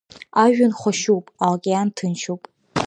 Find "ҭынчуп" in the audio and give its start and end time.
1.95-2.41